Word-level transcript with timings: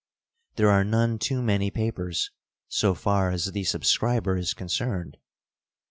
There 0.55 0.71
are 0.71 0.83
none 0.83 1.19
too 1.19 1.43
many 1.43 1.69
papers, 1.69 2.31
so 2.67 2.95
far 2.95 3.29
as 3.29 3.51
the 3.51 3.63
subscriber 3.63 4.35
is 4.35 4.55
concerned. 4.55 5.17